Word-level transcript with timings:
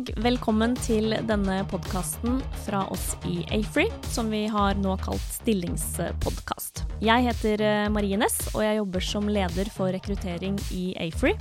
og 0.00 0.08
velkommen 0.24 0.72
til 0.80 1.12
denne 1.28 1.58
podkasten 1.68 2.38
fra 2.64 2.86
oss 2.92 3.10
i 3.28 3.42
Afree, 3.52 3.90
som 4.08 4.30
vi 4.32 4.46
har 4.48 4.78
nå 4.80 4.94
kalt 5.02 5.24
stillingspodkast. 5.34 6.86
Jeg 7.04 7.26
heter 7.26 7.60
eh, 7.66 7.88
Marie 7.92 8.16
Næss, 8.16 8.54
og 8.54 8.62
jeg 8.64 8.78
jobber 8.78 9.04
som 9.04 9.28
leder 9.28 9.68
for 9.74 9.92
rekruttering 9.92 10.56
i 10.72 10.94
Afree. 11.04 11.36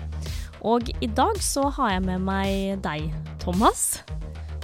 Og 0.67 0.91
i 0.99 1.07
dag 1.07 1.39
så 1.45 1.70
har 1.77 1.93
jeg 1.93 2.03
med 2.09 2.25
meg 2.27 2.84
deg, 2.84 3.07
Thomas. 3.39 4.02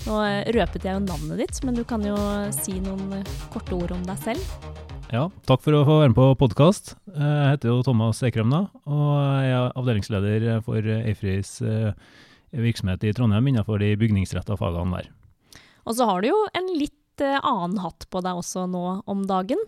Nå 0.10 0.20
eh, 0.26 0.44
røpet 0.58 0.90
jeg 0.90 0.98
jo 0.98 1.06
navnet 1.06 1.46
ditt, 1.46 1.64
men 1.64 1.80
du 1.80 1.86
kan 1.88 2.04
jo 2.04 2.18
si 2.58 2.76
noen 2.84 3.22
eh, 3.22 3.34
korte 3.54 3.80
ord 3.80 3.96
om 3.96 4.04
deg 4.10 4.20
selv. 4.28 4.70
Ja, 5.14 5.30
takk 5.48 5.64
for 5.64 5.78
å 5.78 5.86
få 5.88 6.02
være 6.02 6.12
med 6.12 6.20
på 6.20 6.30
podkast. 6.44 6.98
Jeg 7.16 7.50
heter 7.54 7.72
jo 7.72 7.80
Thomas 7.86 8.20
Ekrem, 8.28 8.52
da, 8.52 8.66
og 8.90 9.10
jeg 9.46 9.56
er 9.56 9.76
avdelingsleder 9.80 10.64
for 10.66 10.96
Afrees 11.06 11.62
virksomhet 12.64 13.04
i 13.04 13.14
Trondheim 13.16 13.48
innenfor 13.52 13.82
de 13.82 13.94
bygningsretta 14.00 14.58
fagene 14.60 15.02
der. 15.02 15.10
Og 15.86 15.98
så 15.98 16.08
har 16.10 16.22
du 16.22 16.32
jo 16.32 16.38
en 16.58 16.70
litt 16.78 17.24
eh, 17.24 17.40
annen 17.42 17.80
hatt 17.84 18.08
på 18.10 18.22
deg 18.26 18.42
også 18.42 18.66
nå 18.72 18.86
om 19.06 19.26
dagen. 19.30 19.62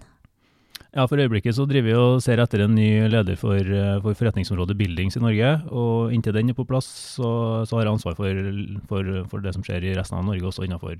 Ja, 0.96 1.04
for 1.05 1.20
øyeblikket 1.20 1.54
så 1.58 1.68
driver 1.70 1.86
vi 1.86 1.96
og 2.00 2.22
ser 2.23 2.40
etter 2.41 2.63
en 2.63 2.73
ny 2.77 3.05
leder 3.12 3.38
for, 3.38 3.60
eh, 3.60 4.00
for 4.02 4.18
forretningsområdet 4.18 4.77
Buildings 4.80 5.20
i 5.20 5.22
Norge. 5.22 5.52
Og 5.70 6.16
inntil 6.16 6.34
den 6.38 6.50
er 6.54 6.58
på 6.58 6.66
plass, 6.68 6.88
så, 7.18 7.30
så 7.68 7.77
har 7.77 7.86
jeg 7.86 7.98
ansvar 7.98 8.18
for, 8.18 8.40
for, 8.90 9.12
for, 9.30 9.44
det 9.44 9.54
som 9.58 9.66
skjer 9.66 9.85
i 9.85 9.94
resten 9.98 10.18
av 10.18 10.26
Norge, 10.26 10.48
også 10.48 10.66
innenfor 10.66 10.98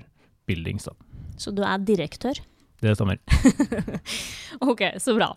Buildings. 0.48 0.86
Da. 0.86 0.94
Så 1.40 1.54
du 1.56 1.64
er 1.66 1.82
direktør? 1.82 2.38
Det 2.80 2.94
stemmer. 2.94 3.18
ok, 4.70 4.82
så 4.98 5.14
bra. 5.16 5.32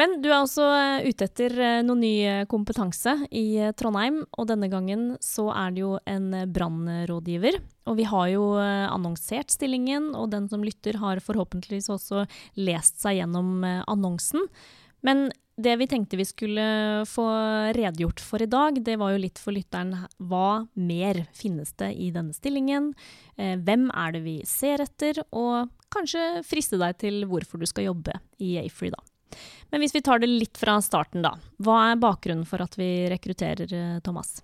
Men 0.00 0.16
du 0.22 0.28
er 0.30 0.40
også 0.40 0.64
eh, 0.74 1.06
ute 1.06 1.28
etter 1.28 1.54
eh, 1.62 1.80
noe 1.86 1.98
ny 2.00 2.12
eh, 2.26 2.42
kompetanse 2.50 3.14
i 3.30 3.70
Trondheim, 3.78 4.22
og 4.34 4.48
denne 4.50 4.68
gangen 4.72 5.12
så 5.22 5.46
er 5.54 5.74
det 5.74 5.84
jo 5.84 5.94
en 6.10 6.32
brannrådgiver. 6.50 7.60
Og 7.88 7.98
vi 8.00 8.08
har 8.08 8.30
jo 8.32 8.44
annonsert 8.56 9.52
stillingen, 9.52 10.14
og 10.16 10.30
den 10.32 10.48
som 10.48 10.64
lytter 10.64 10.96
har 11.02 11.20
forhåpentligvis 11.22 11.90
også 11.92 12.24
lest 12.56 13.02
seg 13.02 13.18
gjennom 13.18 13.58
annonsen. 13.84 14.46
Men 15.04 15.28
det 15.60 15.74
vi 15.78 15.86
tenkte 15.86 16.16
vi 16.16 16.24
skulle 16.24 16.64
få 17.06 17.26
redegjort 17.76 18.22
for 18.24 18.40
i 18.40 18.48
dag, 18.48 18.80
det 18.80 18.96
var 18.98 19.12
jo 19.12 19.20
litt 19.20 19.36
for 19.38 19.52
lytteren 19.52 19.92
hva 20.16 20.64
mer 20.80 21.26
finnes 21.36 21.76
det 21.76 21.92
i 22.00 22.08
denne 22.14 22.32
stillingen? 22.32 22.94
Hvem 23.36 23.90
er 23.92 24.16
det 24.16 24.24
vi 24.24 24.38
ser 24.48 24.80
etter? 24.82 25.20
Og 25.36 25.68
kanskje 25.94 26.42
friste 26.46 26.80
deg 26.80 26.98
til 27.00 27.24
hvorfor 27.30 27.62
du 27.62 27.68
skal 27.70 27.88
jobbe 27.90 28.16
i 28.42 28.56
Afree, 28.62 28.94
da. 28.94 29.02
Men 29.72 29.82
hvis 29.82 29.94
vi 29.96 30.04
tar 30.06 30.20
det 30.22 30.30
litt 30.30 30.58
fra 30.60 30.78
starten, 30.84 31.24
da. 31.24 31.34
Hva 31.62 31.90
er 31.90 32.02
bakgrunnen 32.02 32.46
for 32.46 32.62
at 32.62 32.76
vi 32.78 33.08
rekrutterer 33.10 33.70
eh, 33.74 34.02
Thomas? 34.04 34.36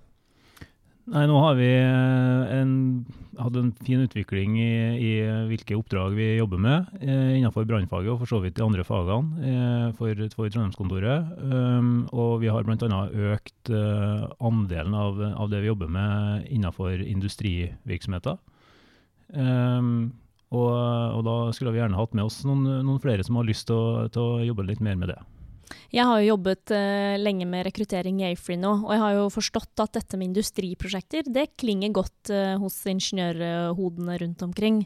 Nei, 1.10 1.24
nå 1.26 1.38
har 1.42 1.56
vi 1.58 1.66
eh, 1.66 2.50
en, 2.54 2.72
hatt 3.40 3.56
en 3.58 3.70
fin 3.82 4.02
utvikling 4.04 4.54
i, 4.60 4.70
i, 4.94 5.12
hvilke 5.48 5.74
oppdrag 5.78 6.14
vi 6.14 6.28
jobber 6.36 6.60
med 6.62 6.92
eh, 7.00 7.32
innenfor 7.38 7.66
brannfaget 7.66 8.12
og 8.12 8.20
for 8.20 8.30
så 8.30 8.38
vidt 8.44 8.58
de 8.58 8.62
andre 8.66 8.84
fagene 8.86 9.50
eh, 9.50 9.86
for, 9.98 10.22
for 10.36 10.52
Trondheimskontoret. 10.52 11.32
Um, 11.40 11.90
og 12.14 12.36
vi 12.44 12.52
har 12.52 12.66
bl.a. 12.66 13.02
økt 13.32 13.72
eh, 13.74 14.24
andelen 14.38 14.94
av, 14.94 15.18
av, 15.32 15.50
det 15.50 15.64
vi 15.64 15.72
jobber 15.72 15.90
med 15.90 16.46
innenfor 16.52 17.02
industrivirksomheter. 17.02 18.38
Um, 19.34 20.12
og, 20.50 20.70
og, 21.14 21.20
da 21.26 21.34
skulle 21.54 21.72
vi 21.74 21.78
gjerne 21.78 21.98
hatt 21.98 22.16
med 22.16 22.26
oss 22.26 22.40
noen, 22.46 22.64
noen 22.82 23.02
flere 23.02 23.22
som 23.26 23.38
har 23.38 23.46
lyst 23.46 23.68
til 23.68 23.76
å, 23.76 24.08
til 24.10 24.22
å, 24.24 24.40
jobbe 24.48 24.66
litt 24.66 24.82
mer 24.82 24.96
med 24.98 25.12
det. 25.12 25.20
Jeg 25.94 26.06
har 26.06 26.18
jo 26.18 26.32
jobbet 26.32 26.72
uh, 26.74 27.14
lenge 27.22 27.46
med 27.46 27.62
rekruttering 27.68 28.18
i 28.22 28.32
Afry 28.32 28.56
nå, 28.58 28.72
og 28.82 28.90
jeg 28.90 29.02
har 29.04 29.14
jo 29.14 29.28
forstått 29.30 29.82
at 29.84 29.94
dette 29.94 30.18
med 30.18 30.32
industriprosjekter, 30.32 31.30
det 31.30 31.52
klinger 31.60 31.94
godt 31.94 32.32
uh, 32.34 32.56
hos 32.62 32.80
ingeniørhodene 32.90 34.18
rundt 34.24 34.42
omkring. 34.46 34.82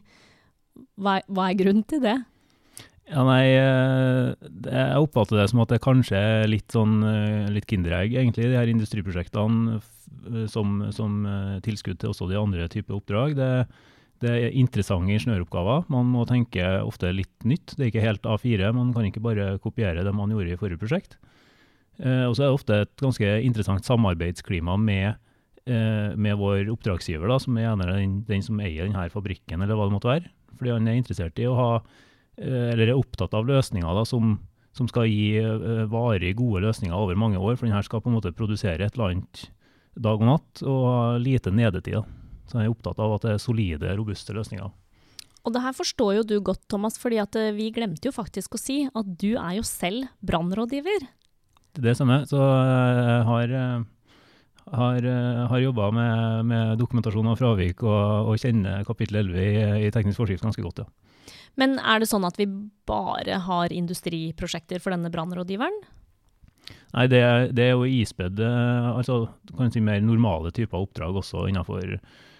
Hva, 1.00 1.22
hva, 1.30 1.48
er 1.48 1.58
grunnen 1.62 1.86
til 1.88 2.04
det? 2.04 2.18
Ja, 3.04 3.20
nei, 3.28 3.52
eh, 3.52 4.30
Jeg 4.64 5.00
oppfatter 5.04 5.36
det 5.36 5.50
som 5.50 5.60
at 5.60 5.72
det 5.74 5.82
kanskje 5.84 6.16
er 6.16 6.46
litt 6.48 6.72
sånn 6.72 7.02
litt 7.52 7.66
kinderegg, 7.68 8.16
egentlig, 8.16 8.48
de 8.48 8.56
her 8.56 8.70
industriprosjektene 8.72 9.76
som, 10.48 10.78
som 10.88 11.18
tilskudd 11.62 12.00
til 12.00 12.14
også 12.14 12.30
de 12.30 12.40
andre 12.40 12.64
typer 12.72 12.96
oppdrag. 12.96 13.36
Det, 13.36 13.50
det 14.22 14.30
er 14.30 14.54
interessante 14.56 15.10
ingeniøroppgaver. 15.12 15.88
Man 15.92 16.08
må 16.12 16.24
tenke 16.28 16.62
ofte 16.84 17.10
litt 17.12 17.46
nytt. 17.46 17.74
Det 17.74 17.86
er 17.86 17.90
ikke 17.90 18.04
helt 18.04 18.28
A4. 18.28 18.70
Man 18.76 18.92
kan 18.94 19.08
ikke 19.08 19.22
bare 19.24 19.54
kopiere 19.62 20.04
det 20.06 20.14
man 20.14 20.32
gjorde 20.32 20.54
i 20.54 20.60
forrige 20.60 20.80
prosjekt. 20.80 21.18
Eh, 21.98 22.24
og 22.26 22.36
så 22.36 22.44
er 22.44 22.48
det 22.48 22.58
ofte 22.58 22.78
et 22.84 22.94
ganske 23.02 23.34
interessant 23.46 23.86
samarbeidsklima 23.86 24.78
med, 24.80 25.20
eh, 25.66 26.14
med 26.14 26.38
vår 26.40 26.70
oppdragsgiver, 26.72 27.28
da, 27.30 27.38
som 27.38 27.58
er 27.58 27.76
den, 27.76 28.22
den, 28.26 28.42
som 28.42 28.58
eier 28.60 28.88
denne 28.88 29.10
fabrikken, 29.10 29.62
eller 29.62 29.78
hva 29.78 29.86
det 29.88 29.96
måtte 29.96 30.10
være. 30.10 30.32
Fordi 30.58 30.74
han 30.74 30.88
er 30.88 30.98
interessert 30.98 31.38
i 31.38 31.46
å 31.50 31.58
ha, 31.58 31.70
eh, 32.38 32.72
eller 32.72 32.88
er 32.88 32.98
opptatt 32.98 33.34
av 33.34 33.46
løsninger 33.46 33.94
da, 33.98 34.04
som, 34.08 34.38
som 34.74 34.90
skal 34.90 35.10
gi 35.10 35.36
eh, 35.42 35.86
varig 35.90 36.34
gode 36.38 36.64
løsninger 36.66 36.96
over 36.96 37.18
mange 37.18 37.38
år. 37.38 37.58
For 37.58 37.68
denne 37.68 37.82
skal 37.86 38.02
på 38.02 38.10
en 38.10 38.18
måte 38.18 38.34
produsere 38.34 38.86
et 38.86 38.94
eller 38.94 39.14
annet 39.14 39.48
dag 39.94 40.18
og 40.18 40.26
natt, 40.26 40.62
og 40.66 40.84
ha 40.88 41.00
lite 41.22 41.52
nedetid. 41.54 42.00
da. 42.00 42.23
Så 42.48 42.60
jeg 42.60 42.68
er 42.68 42.74
opptatt 42.74 43.00
av 43.00 43.16
at 43.16 43.24
det 43.24 43.34
er 43.34 43.42
solide, 43.42 43.92
robuste 43.96 44.34
løsninger. 44.36 44.72
Og 45.44 45.52
det 45.52 45.60
her 45.60 45.76
forstår 45.76 46.18
jo 46.18 46.28
du 46.28 46.38
godt, 46.44 46.62
Thomas, 46.72 46.96
fordi 47.00 47.20
at 47.20 47.36
eh, 47.36 47.52
vi 47.56 47.70
glemte 47.74 48.08
jo 48.08 48.14
faktisk 48.16 48.56
å 48.56 48.60
si 48.60 48.84
at 48.88 49.10
du 49.20 49.34
er 49.36 49.58
jo 49.58 49.66
selv 49.68 50.08
brannrådgiver. 50.24 51.04
Det 51.74 51.96
stemmer. 51.98 52.24
Så 52.30 52.38
jeg 52.40 53.24
har, 53.28 53.52
eh, 53.58 53.84
har, 54.72 55.08
eh, 55.10 55.42
har 55.50 55.64
jobba 55.66 55.90
med, 55.92 56.44
med, 56.48 56.78
dokumentasjon 56.80 57.28
av 57.28 57.40
fravik 57.40 57.84
og, 57.84 58.32
og 58.32 58.40
kjenner 58.40 58.86
kapittel 58.88 59.20
11 59.20 59.44
i, 59.44 59.88
i 59.88 59.92
teknisk 59.92 60.22
forskrift 60.22 60.46
ganske 60.48 60.64
godt, 60.64 60.84
ja. 60.84 60.88
Men 61.60 61.76
er 61.78 62.00
det 62.00 62.08
sånn 62.10 62.24
at 62.26 62.38
vi 62.40 62.48
bare 62.88 63.36
har 63.44 63.72
industriprosjekter 63.72 64.80
for 64.82 64.90
denne 64.90 65.12
brannrådgiveren? 65.12 65.76
Nei, 66.94 67.04
det, 67.10 67.20
det, 67.54 67.68
er 67.68 67.76
jo 67.76 67.84
ispedd 67.86 68.40
altså, 68.40 69.26
kan 69.54 69.70
si 69.70 69.82
mer 69.84 70.00
normale 70.02 70.50
typer 70.54 70.82
oppdrag 70.82 71.16
også 71.20 71.44
innenfor 71.50 71.84
Eh, 71.94 72.33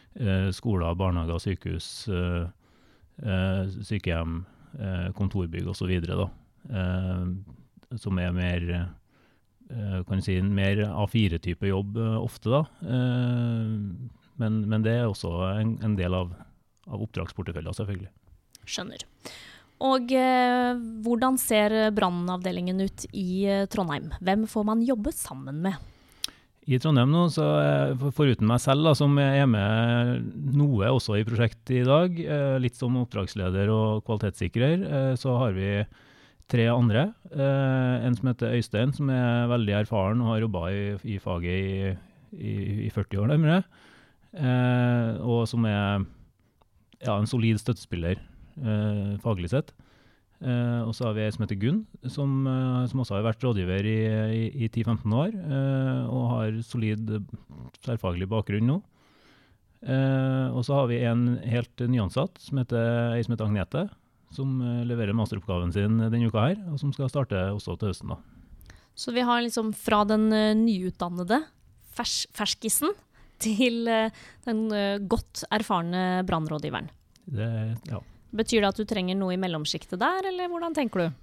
skoler, 0.54 0.94
barnehager, 0.94 1.40
sykehus, 1.42 2.08
eh, 2.08 2.46
eh, 3.22 3.62
sykehjem, 3.82 4.44
kontorbygg 5.14 5.68
osv. 5.70 5.92
Som 7.94 8.18
er 8.18 8.32
mer 8.34 8.64
kan 10.08 10.22
si, 10.22 10.34
mer 10.42 10.80
A4-type 10.90 11.68
jobb 11.68 11.96
ofte, 12.18 12.50
da. 12.50 12.64
Men, 14.34 14.56
men, 14.66 14.82
det 14.82 14.96
er 14.96 15.06
også 15.06 15.30
en, 15.60 15.76
en 15.86 15.94
del 15.94 16.16
av, 16.18 16.32
av 16.90 17.04
oppdragsporteføljen, 17.06 17.76
selvfølgelig. 17.78 18.10
Skjønner. 18.66 19.06
Og 19.86 20.10
eh, 20.10 20.82
hvordan 21.06 21.38
ser 21.38 21.76
brannavdelingen 21.94 22.82
ut 22.82 23.06
i 23.14 23.46
Trondheim? 23.70 24.10
Hvem 24.26 24.48
får 24.50 24.66
man 24.66 24.82
jobbe 24.82 25.14
sammen 25.14 25.62
med? 25.68 25.78
I 26.64 26.78
Trondheim 26.80 27.10
nå, 27.12 27.26
så 27.28 27.44
foruten 28.16 28.48
meg 28.48 28.62
selv, 28.62 28.86
da, 28.86 28.94
som 28.96 29.12
er 29.20 29.44
med 29.50 30.30
noe 30.56 30.88
også 30.94 31.18
i 31.18 31.26
prosjektet 31.26 31.74
i 31.82 31.84
dag, 31.84 32.16
eh, 32.16 32.56
litt 32.62 32.78
som 32.78 32.96
oppdragsleder 33.02 33.68
og 33.72 34.04
kvalitetssikrer, 34.06 34.84
eh, 34.88 35.10
så 35.20 35.36
har 35.42 35.52
vi 35.52 35.84
tre 36.48 36.64
andre. 36.72 37.10
Eh, 37.28 38.06
en 38.08 38.16
som 38.16 38.30
heter 38.30 38.56
Øystein, 38.56 38.94
som 38.96 39.12
er 39.12 39.50
veldig 39.52 39.76
erfaren 39.82 40.24
og 40.24 40.32
har 40.32 40.44
jobba 40.46 40.64
i, 40.72 40.82
i, 41.04 41.18
faget 41.20 41.52
i, 41.52 41.92
i, 42.32 42.54
i, 42.86 42.90
40 42.92 43.20
år 43.20 43.32
nærmere. 43.34 43.60
Og 45.22 45.44
som 45.46 45.64
er 45.68 46.02
ja, 47.04 47.14
en 47.14 47.28
solid 47.28 47.60
støttespiller 47.60 48.18
faglig 49.22 49.52
sett. 49.52 49.70
Uh, 50.44 50.84
og 50.84 50.92
så 50.92 51.06
har 51.06 51.14
vi 51.16 51.22
ei 51.24 51.32
som 51.32 51.44
heter 51.46 51.56
Gunn, 51.56 51.78
som, 52.12 52.32
uh, 52.44 52.84
som, 52.90 53.00
også 53.00 53.16
har 53.16 53.24
vært 53.24 53.44
rådgiver 53.46 53.86
i, 53.88 53.98
i, 54.36 54.42
i 54.66 54.68
10-15 54.68 55.14
år. 55.16 55.32
Uh, 55.40 56.02
og 56.12 56.24
har 56.34 56.58
solid 56.68 57.14
tverrfaglig 57.80 58.28
bakgrunn 58.28 58.68
nå. 58.68 58.82
og 59.84 60.62
så 60.64 60.78
har 60.78 60.86
vi 60.88 61.02
en 61.04 61.24
helt 61.44 61.82
nyansatt, 61.92 62.38
som 62.40 62.60
heter, 62.60 63.16
ei 63.16 63.24
som 63.24 63.34
heter 63.34 63.48
Agnete. 63.48 63.82
Som 64.34 64.56
leverer 64.88 65.14
masteroppgaven 65.14 65.70
sin 65.70 66.00
denne 66.00 66.28
uka 66.28 66.48
her, 66.48 66.62
og 66.72 66.80
som 66.80 66.90
skal 66.92 67.10
starte 67.12 67.38
også 67.52 67.76
til 67.78 67.92
høsten. 67.92 68.10
da. 68.10 68.16
Så 68.98 69.12
vi 69.14 69.22
har 69.22 69.44
liksom 69.44 69.70
fra 69.76 70.00
den 70.08 70.26
nyutdannede 70.64 71.42
fers 71.94 72.24
ferskisen 72.34 72.96
til 73.44 73.84
den 73.84 74.64
godt 75.06 75.44
erfarne 75.54 76.24
brannrådgiveren. 76.26 76.90
Det, 77.30 77.52
ja. 77.92 78.00
Betyr 78.34 78.64
det 78.64 78.72
at 78.72 78.80
du 78.80 78.86
trenger 78.88 79.18
noe 79.18 79.36
i 79.36 79.40
mellomsjiktet 79.40 80.00
der, 80.00 80.26
eller 80.30 80.50
hvordan 80.50 80.74
tenker 80.74 81.04
du? 81.04 81.20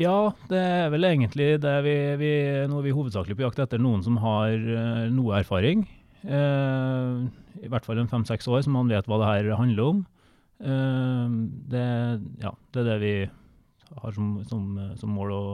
Ja, 0.00 0.32
det 0.48 0.60
er 0.60 0.88
vel 0.92 1.04
egentlig 1.04 1.48
det 1.60 1.74
vi, 1.84 1.96
vi 2.16 2.30
Nå 2.70 2.78
er 2.80 2.86
vi 2.86 2.94
hovedsakelig 2.96 3.36
på 3.36 3.44
jakt 3.44 3.60
etter 3.60 3.82
noen 3.82 4.00
som 4.04 4.16
har 4.22 4.54
uh, 4.56 5.04
noe 5.12 5.36
erfaring. 5.42 5.84
Uh, 6.24 7.28
I 7.60 7.68
hvert 7.68 7.84
fall 7.84 8.00
en 8.00 8.08
fem-seks 8.08 8.48
år, 8.48 8.62
så 8.64 8.72
man 8.72 8.88
vet 8.88 9.08
hva 9.10 9.20
det 9.20 9.28
her 9.28 9.52
handler 9.60 9.90
om. 9.90 10.02
Uh, 10.62 11.28
det, 11.68 11.84
ja, 12.40 12.54
det, 12.72 12.80
er 12.80 12.88
det 12.88 12.98
vi 13.02 13.14
har 14.00 14.16
som, 14.16 14.34
som, 14.48 14.66
som 14.96 15.12
mål 15.12 15.36
å, 15.36 15.44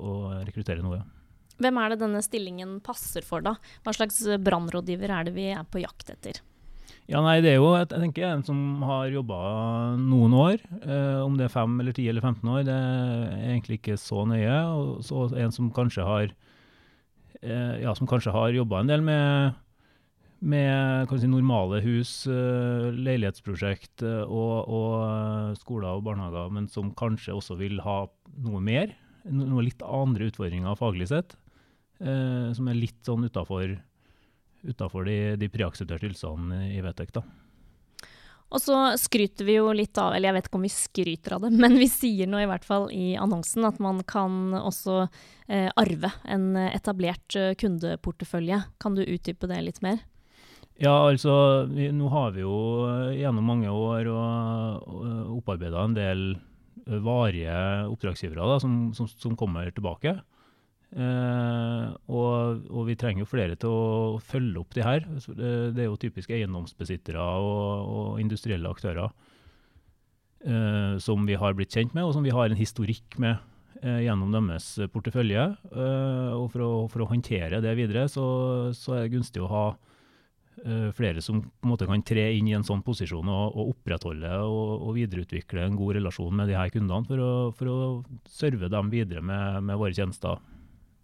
å 0.00 0.18
rekruttere 0.48 0.84
nå, 0.84 0.96
ja. 0.96 1.04
Hvem 1.58 1.78
er 1.82 1.90
det 1.90 2.02
denne 2.04 2.20
stillingen 2.22 2.76
passer 2.86 3.24
for, 3.26 3.42
da? 3.42 3.56
Hva 3.82 3.92
slags 3.96 4.22
brannrådgiver 4.46 5.10
er 5.10 5.26
det 5.26 5.34
vi 5.34 5.48
er 5.50 5.66
på 5.66 5.82
jakt 5.82 6.12
etter? 6.14 6.38
Ja, 7.08 7.22
nei, 7.24 7.38
det 7.40 7.54
er 7.54 7.56
jo 7.56 7.70
jeg 7.72 7.88
tenker 7.88 8.26
en 8.28 8.42
som 8.44 8.82
har 8.84 9.08
jobba 9.08 9.36
noen 9.96 10.34
år. 10.36 10.58
Eh, 10.82 11.20
om 11.24 11.38
det 11.38 11.46
er 11.46 11.54
5 11.54 11.78
eller 11.80 11.96
10 11.96 12.10
eller 12.12 12.20
15 12.20 12.50
år, 12.52 12.66
det 12.68 12.74
er 12.74 13.46
egentlig 13.46 13.78
ikke 13.78 13.96
så 13.96 14.26
nøye. 14.28 14.58
Og 14.76 15.00
så 15.06 15.22
en 15.40 15.54
som 15.56 15.70
kanskje 15.72 16.04
har 16.04 16.26
eh, 17.40 17.80
ja, 17.80 17.94
har 17.96 18.58
jobba 18.58 18.82
en 18.82 18.92
del 18.92 19.06
med, 19.08 19.56
med 20.52 21.16
si, 21.16 21.32
normale 21.32 21.80
hus, 21.80 22.12
eh, 22.28 22.92
leilighetsprosjekt 22.92 24.04
eh, 24.04 24.28
og, 24.28 24.68
og, 24.68 24.92
eh, 25.08 25.56
skoler 25.64 25.96
og 25.96 26.04
barnehager, 26.10 26.52
men 26.52 26.68
som 26.68 26.92
kanskje 26.92 27.32
også 27.40 27.56
vil 27.56 27.80
ha 27.88 28.02
noe 28.44 28.60
mer. 28.60 28.92
Noe 29.32 29.64
litt 29.64 29.80
andre 29.80 30.28
utfordringer 30.28 30.76
faglig 30.76 31.08
sett. 31.08 31.38
Eh, 32.04 32.52
som 32.52 32.68
er 32.68 32.76
litt 32.84 33.00
sånn 33.08 33.24
utafor 33.24 33.78
utafor 34.68 35.08
de, 35.08 35.36
de 35.40 35.50
preaksepterte 35.52 36.10
ytelsene 36.10 36.66
i 36.76 36.80
VTEC. 36.84 37.12
da. 37.16 37.24
Og 38.48 38.62
så 38.64 38.76
skryter 38.96 39.44
vi 39.44 39.58
jo 39.58 39.72
litt 39.76 39.98
av, 40.00 40.14
eller 40.16 40.30
jeg 40.30 40.38
vet 40.38 40.46
ikke 40.48 40.56
om 40.56 40.64
vi 40.64 40.72
skryter 40.72 41.34
av 41.36 41.44
det, 41.44 41.50
men 41.62 41.76
vi 41.80 41.88
sier 41.92 42.30
nå 42.30 42.40
i 42.40 42.48
hvert 42.48 42.64
fall 42.64 42.88
i 42.94 43.10
annonsen 43.20 43.66
at 43.68 43.80
man 43.82 44.00
kan 44.08 44.56
også 44.56 45.02
eh, 45.04 45.68
arve 45.76 46.12
en 46.24 46.54
etablert 46.68 47.36
eh, 47.36 47.52
kundeportefølje. 47.60 48.62
Kan 48.80 48.96
du 48.96 49.04
utdype 49.04 49.50
det 49.50 49.60
litt 49.66 49.82
mer? 49.84 50.00
Ja, 50.78 50.94
altså 51.10 51.66
vi, 51.66 51.90
nå 51.90 52.08
har 52.12 52.32
vi 52.36 52.44
jo 52.44 52.56
eh, 52.86 53.18
gjennom 53.18 53.48
mange 53.50 53.72
år 53.74 54.08
opparbeida 55.34 55.84
en 55.84 55.96
del 55.98 56.24
eh, 56.86 56.98
varige 57.04 57.58
oppdragsgivere 57.90 58.48
da, 58.54 58.58
som, 58.64 58.80
som, 58.96 59.10
som 59.10 59.36
kommer 59.36 59.68
tilbake. 59.76 60.16
Eh, 60.96 61.88
og, 62.08 62.62
og, 62.72 62.86
vi 62.88 62.96
trenger 62.96 63.22
jo 63.22 63.28
flere 63.28 63.58
til 63.60 63.72
å 63.72 64.20
følge 64.24 64.62
opp 64.62 64.72
de 64.76 64.86
her. 64.86 65.04
Det 65.28 65.82
er 65.84 65.88
jo 65.88 66.00
typisk 66.00 66.32
eiendomsbesittere 66.32 67.20
og, 67.20 67.92
og 67.92 68.22
industrielle 68.22 68.72
aktører 68.72 69.10
eh, 70.46 70.96
som 71.04 71.28
vi 71.28 71.36
har 71.36 71.58
blitt 71.58 71.76
kjent 71.76 71.92
med, 71.96 72.06
og 72.06 72.16
som 72.16 72.24
vi 72.24 72.32
har 72.32 72.48
en 72.48 72.60
historikk 72.60 73.18
med 73.20 73.36
eh, 73.82 74.06
gjennom 74.06 74.32
deres 74.32 74.70
portefølje. 74.94 75.50
Og 76.38 76.48
for 76.54 76.64
å, 76.64 76.72
for 76.88 77.04
å, 77.04 77.10
håndtere 77.12 77.60
det 77.64 77.76
videre, 77.76 78.08
så, 78.08 78.24
så, 78.72 78.96
er 78.96 79.06
det 79.06 79.18
gunstig 79.18 79.44
å 79.44 79.52
ha 79.52 79.68
flere 80.90 81.22
som 81.22 81.38
på 81.38 81.68
en 81.68 81.70
måte 81.70 81.86
kan 81.86 82.00
tre 82.02 82.24
inn 82.34 82.48
i 82.50 82.54
en 82.56 82.64
sånn 82.66 82.80
posisjon 82.82 83.28
og, 83.30 83.52
og 83.54 83.68
opprettholde 83.76 84.32
og, 84.42 84.72
og, 84.80 84.88
videreutvikle 84.96 85.62
en 85.62 85.76
god 85.78 86.00
relasjon 86.00 86.34
med 86.34 86.50
de 86.50 86.56
her 86.58 86.72
kundene, 86.74 87.06
for 87.06 87.22
å, 87.22 87.28
for 87.54 87.70
å 87.70 87.76
serve 88.26 88.66
dem 88.72 88.90
videre 88.90 89.22
med, 89.22 89.60
med 89.68 89.78
våre 89.78 89.94
tjenester. 89.94 90.40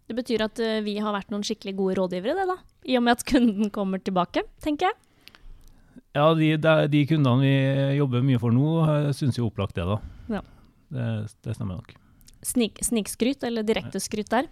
Det 0.05 0.17
betyr 0.17 0.45
at 0.45 0.61
uh, 0.61 0.79
vi 0.85 0.97
har 1.01 1.15
vært 1.15 1.33
noen 1.33 1.45
skikkelig 1.45 1.75
gode 1.79 1.97
rådgivere, 1.99 2.37
det 2.37 2.47
da. 2.51 2.59
I 2.85 2.99
og 2.99 3.05
med 3.07 3.17
at 3.17 3.25
kunden 3.25 3.73
kommer 3.73 4.01
tilbake, 4.03 4.45
tenker 4.63 4.91
jeg. 4.91 4.99
Ja, 6.15 6.29
de, 6.37 6.53
de, 6.61 6.73
de 6.91 7.03
kundene 7.09 7.43
vi 7.43 7.97
jobber 7.97 8.23
mye 8.23 8.39
for 8.39 8.55
nå, 8.55 8.69
eh, 8.85 9.11
syns 9.17 9.35
jo 9.35 9.49
opplagt 9.49 9.75
det, 9.75 9.83
da. 9.89 9.97
Ja. 10.37 10.41
Det, 10.95 11.07
det 11.43 11.55
stemmer 11.57 11.81
nok. 11.81 11.95
Snik, 12.45 12.77
snikskryt, 12.85 13.41
eller 13.43 13.65
direkte 13.65 13.99
skryt 13.99 14.29
der. 14.29 14.47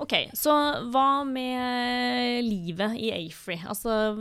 Ok, 0.00 0.14
Så 0.38 0.52
hva 0.94 1.24
med 1.26 2.46
livet 2.46 2.94
i 3.02 3.10
Afree? 3.16 3.58
Altså, 3.66 4.14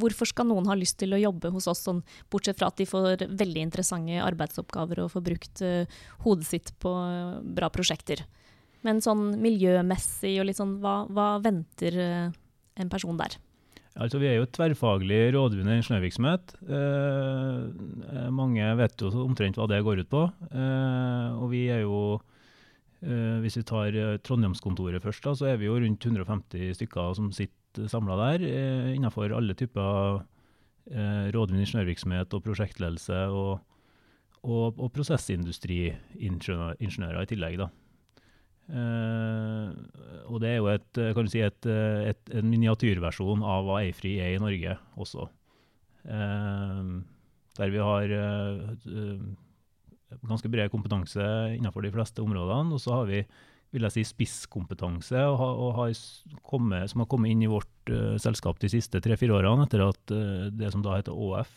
hvorfor 0.00 0.30
skal 0.30 0.48
noen 0.48 0.66
ha 0.70 0.76
lyst 0.78 0.96
til 1.02 1.12
å 1.12 1.20
jobbe 1.20 1.52
hos 1.52 1.68
oss, 1.68 1.84
sånn, 1.84 2.00
bortsett 2.32 2.58
fra 2.58 2.70
at 2.72 2.80
de 2.80 2.88
får 2.88 3.26
veldig 3.28 3.66
interessante 3.66 4.22
arbeidsoppgaver 4.24 5.04
og 5.04 5.12
får 5.12 5.26
brukt 5.28 5.62
uh, 5.66 6.00
hodet 6.24 6.48
sitt 6.48 6.72
på 6.80 6.94
uh, 6.96 7.36
bra 7.44 7.68
prosjekter? 7.74 8.24
Men 8.86 9.02
sånn 9.02 9.32
miljømessig 9.42 10.36
og 10.40 10.46
litt 10.48 10.60
sånn, 10.60 10.78
hva, 10.82 11.00
hva 11.10 11.28
venter 11.42 11.98
eh, 11.98 12.30
en 12.78 12.92
person 12.92 13.18
der? 13.18 13.32
Altså, 13.96 14.18
vi 14.20 14.26
er 14.28 14.34
jo 14.36 14.44
et 14.44 14.50
tverrfaglig 14.52 15.32
rådgivende 15.32 15.78
ingeniørvirksomhet. 15.80 16.52
Eh, 16.68 17.64
eh, 18.12 18.28
mange 18.34 18.66
vet 18.76 18.92
jo 19.00 19.08
omtrent 19.24 19.56
hva 19.56 19.64
det 19.72 19.78
går 19.86 19.96
ut 20.04 20.10
på. 20.12 20.22
Eh, 20.50 21.28
og 21.40 21.48
vi 21.54 21.62
er 21.72 21.80
jo, 21.86 22.20
eh, 23.00 23.40
hvis 23.40 23.56
vi 23.56 23.64
tar 23.70 23.88
eh, 23.96 24.20
Trondheimskontoret 24.20 25.00
først, 25.04 25.22
da, 25.24 25.30
så 25.32 25.44
er 25.48 25.56
vi 25.62 25.68
jo 25.70 25.80
rundt 25.80 26.04
150 26.04 26.76
stykker 26.76 27.16
som 27.16 27.32
sitter 27.32 27.88
samla 27.92 28.14
der, 28.20 28.38
innenfor 28.96 29.28
alle 29.36 29.52
typer 29.52 30.24
rådgivende 30.88 31.60
ingeniørvirksomhet 31.66 32.32
og 32.32 32.42
prosjektledelse 32.44 33.28
og, 33.34 33.58
og, 34.46 34.78
og 34.78 34.92
prosessindustriingeniører 34.94 37.20
i 37.20 37.26
tillegg. 37.28 37.58
da. 37.60 37.68
Uh, 38.66 39.70
og 40.26 40.40
det 40.42 40.50
er 40.50 40.56
jo 40.58 40.70
et, 40.72 40.88
kan 41.14 41.26
du 41.26 41.30
si 41.30 41.42
et, 41.44 41.68
et, 41.70 42.30
en 42.34 42.48
miniatyrversjon 42.50 43.44
av 43.46 43.66
hva 43.66 43.82
Eifri 43.84 44.16
er 44.18 44.34
i 44.34 44.40
Norge 44.42 44.74
også. 44.98 45.28
Uh, 46.06 47.02
der 47.56 47.72
vi 47.72 47.82
har 47.82 48.14
uh, 48.14 49.20
ganske 50.26 50.50
bred 50.50 50.72
kompetanse 50.72 51.22
innenfor 51.54 51.86
de 51.86 51.92
fleste 51.94 52.24
områdene. 52.24 52.74
Og 52.74 52.82
så 52.82 52.98
har 52.98 53.06
vi 53.10 53.22
vil 53.74 53.84
jeg 53.88 53.96
si, 53.96 54.02
spisskompetanse 54.08 55.20
og, 55.26 55.40
og 55.42 55.72
har 55.76 55.94
kommet, 56.46 56.90
som 56.90 57.02
har 57.02 57.08
kommet 57.10 57.34
inn 57.34 57.42
i 57.44 57.50
vårt 57.50 57.90
selskap 58.22 58.60
de 58.62 58.70
siste 58.72 59.02
tre-fire 59.04 59.34
årene, 59.36 59.66
etter 59.66 59.82
at 59.84 60.12
det 60.54 60.70
som 60.72 60.84
da 60.86 60.94
heter 60.96 61.12
ÅF, 61.12 61.50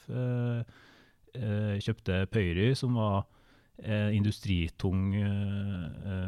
kjøpte 1.86 2.18
Pøyry, 2.34 2.74
som 2.76 2.98
var 2.98 3.22
industritung 4.12 5.14
eh, 5.16 6.19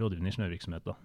rådgivende 0.00 0.32
ingeniørvirksomhet. 0.32 0.88
da. 0.88 0.96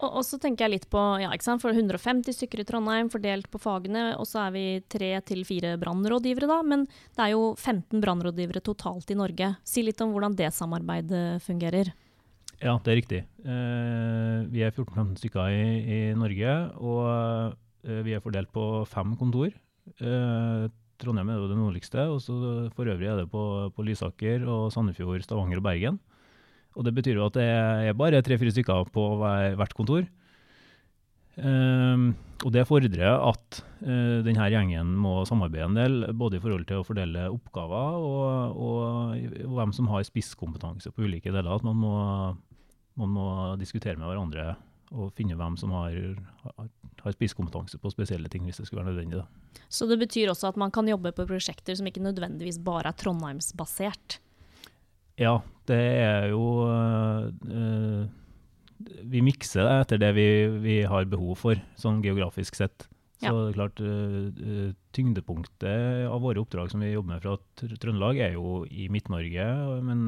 Og, 0.00 0.22
så 0.24 0.38
tenker 0.40 0.64
jeg 0.64 0.72
litt 0.72 0.86
på 0.92 1.00
ja, 1.20 1.30
ikke 1.34 1.44
sant? 1.44 1.62
For 1.62 1.76
150 1.76 2.32
stykker 2.32 2.62
i 2.62 2.66
Trondheim 2.68 3.10
fordelt 3.12 3.50
på 3.52 3.60
fagene, 3.60 4.14
og 4.16 4.24
så 4.28 4.46
er 4.46 4.54
vi 4.54 4.64
tre 4.88 5.12
til 5.28 5.44
fire 5.48 5.74
brannrådgivere, 5.80 6.48
da. 6.48 6.60
Men 6.64 6.86
det 6.88 7.26
er 7.26 7.34
jo 7.34 7.50
15 7.52 8.00
brannrådgivere 8.00 8.64
totalt 8.64 9.12
i 9.12 9.18
Norge. 9.18 9.52
Si 9.68 9.84
litt 9.84 10.00
om 10.00 10.14
hvordan 10.14 10.36
det 10.38 10.52
samarbeidet 10.56 11.42
fungerer. 11.44 11.92
Ja, 12.60 12.76
det 12.84 12.92
er 12.92 12.98
riktig. 13.00 13.22
Eh, 13.44 14.38
vi 14.52 14.64
er 14.64 14.72
14-15 14.72 15.16
stykker 15.20 15.52
i, 15.52 15.64
i, 15.80 16.00
Norge, 16.16 16.56
og 16.76 17.56
eh, 17.88 18.02
vi 18.04 18.16
er 18.16 18.24
fordelt 18.24 18.52
på 18.52 18.66
fem 18.88 19.16
kontor. 19.20 19.52
Eh, 19.96 20.66
Trondheim 21.00 21.32
er 21.32 21.40
jo 21.40 21.48
det 21.48 21.56
nordligste, 21.56 22.04
og 22.12 22.20
så 22.20 22.36
for 22.76 22.88
øvrig 22.88 23.08
er 23.08 23.22
det 23.22 23.30
på, 23.32 23.42
på 23.72 23.84
Lysaker 23.84 24.44
og 24.44 24.68
Sandefjord, 24.74 25.24
Stavanger 25.24 25.60
og 25.60 25.64
Bergen. 25.64 26.00
Og 26.78 26.86
det 26.86 26.94
betyr 26.96 27.18
jo 27.18 27.26
at 27.26 27.36
det 27.38 27.46
er 27.46 27.98
bare 27.98 28.22
tre-fire 28.24 28.52
stykker 28.54 28.90
på 28.94 29.06
hvert 29.20 29.76
kontor. 29.76 30.06
Um, 31.40 32.10
og 32.44 32.52
det 32.52 32.66
fordrer 32.68 33.14
at 33.14 33.60
uh, 33.86 34.20
denne 34.26 34.48
gjengen 34.52 34.90
må 34.98 35.20
samarbeide 35.28 35.68
en 35.68 35.78
del, 35.78 35.94
både 36.16 36.36
i 36.36 36.42
forhold 36.42 36.66
til 36.68 36.80
å 36.80 36.84
fordele 36.84 37.28
oppgaver 37.32 38.00
og, 38.00 38.58
og, 38.60 39.44
og 39.46 39.54
hvem 39.56 39.74
som 39.76 39.88
har 39.92 40.04
spisskompetanse 40.08 40.92
på 40.92 41.06
ulike 41.06 41.32
deler. 41.32 41.52
At 41.54 41.64
man 41.66 41.78
må, 41.80 41.94
man 43.00 43.14
må, 43.14 43.28
diskutere 43.60 43.96
med 44.00 44.10
hverandre 44.10 44.54
og 44.90 45.12
finne 45.14 45.36
hvem 45.38 45.54
som 45.60 45.70
har, 45.76 45.94
har 46.50 47.14
spisskompetanse 47.14 47.78
på 47.78 47.92
spesielle 47.94 48.28
ting, 48.32 48.42
hvis 48.48 48.58
det 48.58 48.66
skulle 48.66 48.82
være 48.82 48.90
nødvendig. 48.90 49.20
Da. 49.22 49.60
Så 49.70 49.86
det 49.86 50.00
betyr 50.00 50.32
også 50.32 50.50
at 50.50 50.58
man 50.58 50.72
kan 50.74 50.88
jobbe 50.90 51.14
på 51.14 51.28
prosjekter 51.30 51.78
som 51.78 51.86
ikke 51.86 52.02
nødvendigvis 52.02 52.58
bare 52.66 52.90
er 52.90 52.98
Trondheimsbasert? 52.98 54.18
Ja, 55.18 55.40
det 55.68 55.80
er 55.80 56.28
jo 56.32 56.44
uh, 56.66 58.06
Vi 59.10 59.22
mikser 59.24 59.66
det 59.66 59.74
etter 59.84 60.00
det 60.00 60.14
vi, 60.16 60.28
vi, 60.62 60.76
har 60.88 61.08
behov 61.10 61.36
for, 61.42 61.60
sånn 61.80 62.00
geografisk 62.04 62.58
sett. 62.58 62.86
Så 63.20 63.28
ja. 63.28 63.32
det 63.36 63.48
er 63.50 63.58
klart, 63.58 63.82
uh, 63.84 64.70
tyngdepunktet 64.96 66.06
av 66.08 66.22
våre 66.24 66.40
oppdrag 66.40 66.70
som 66.72 66.84
vi 66.84 66.92
jobber 66.94 67.16
med 67.16 67.24
fra 67.24 67.36
Trøndelag, 67.82 68.20
er 68.22 68.36
jo 68.38 68.62
i 68.70 68.88
Midt-Norge. 68.92 69.48
Men, 69.84 70.06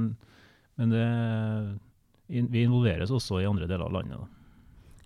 men 0.81 0.95
det, 0.95 1.09
vi 2.29 2.65
involveres 2.65 3.13
også 3.13 3.43
i 3.43 3.49
andre 3.49 3.69
deler 3.69 3.89
av 3.89 3.99
landet. 3.99 4.23
Da. 4.23 4.42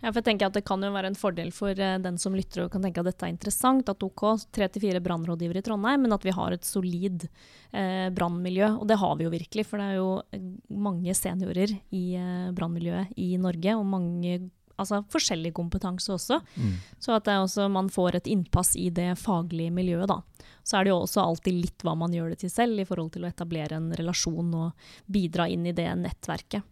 Ja, 0.03 0.11
for 0.11 0.21
jeg 0.21 0.27
tenker 0.27 0.51
at 0.51 0.57
Det 0.59 0.65
kan 0.69 0.83
jo 0.85 0.93
være 0.93 1.11
en 1.11 1.19
fordel 1.19 1.53
for 1.57 1.73
uh, 1.73 1.97
den 2.03 2.19
som 2.21 2.37
lytter 2.37 2.67
og 2.67 2.73
kan 2.75 2.85
tenke 2.85 3.01
at 3.03 3.09
dette 3.09 3.27
er 3.27 3.33
interessant. 3.33 3.89
At 3.89 4.05
OK, 4.05 4.27
tre 4.55 4.69
til 4.73 4.85
fire 4.85 5.01
brannrådgivere 5.05 5.63
i 5.63 5.67
Trondheim, 5.67 6.05
men 6.05 6.17
at 6.17 6.27
vi 6.27 6.35
har 6.37 6.55
et 6.55 6.67
solid 6.67 7.27
eh, 7.73 8.09
brannmiljø. 8.15 8.75
Og 8.81 8.85
det 8.91 9.01
har 9.01 9.17
vi 9.17 9.27
jo 9.27 9.33
virkelig, 9.33 9.67
for 9.69 9.81
det 9.81 9.89
er 9.89 9.99
jo 10.01 10.11
eh, 10.35 10.45
mange 10.77 11.17
seniorer 11.17 11.73
i 11.97 12.05
eh, 12.21 12.53
brannmiljøet 12.57 13.17
i 13.23 13.33
Norge. 13.41 13.77
Og 13.81 13.89
mange 13.89 14.39
altså 14.77 15.01
forskjellig 15.13 15.55
kompetanse 15.57 16.13
også. 16.13 16.41
Mm. 16.57 16.77
Så 17.01 17.17
at 17.17 17.31
også, 17.33 17.69
man 17.73 17.89
får 17.93 18.21
et 18.21 18.31
innpass 18.33 18.75
i 18.77 18.91
det 18.95 19.15
faglige 19.21 19.73
miljøet, 19.75 20.11
da. 20.11 20.21
Så 20.67 20.79
er 20.79 20.85
det 20.85 20.93
jo 20.93 21.03
også 21.05 21.23
alltid 21.23 21.61
litt 21.63 21.85
hva 21.87 21.95
man 21.99 22.15
gjør 22.15 22.35
det 22.35 22.43
til 22.43 22.53
selv, 22.53 22.81
i 22.81 22.89
forhold 22.89 23.15
til 23.15 23.25
å 23.25 23.31
etablere 23.31 23.79
en 23.79 23.93
relasjon 23.97 24.55
og 24.59 24.89
bidra 25.07 25.49
inn 25.53 25.67
i 25.69 25.75
det 25.77 25.89
nettverket. 26.03 26.67